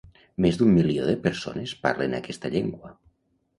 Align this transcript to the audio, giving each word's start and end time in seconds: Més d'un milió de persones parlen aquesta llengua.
Més 0.45 0.55
d'un 0.61 0.73
milió 0.77 1.05
de 1.09 1.15
persones 1.27 1.75
parlen 1.85 2.19
aquesta 2.23 2.53
llengua. 2.57 2.93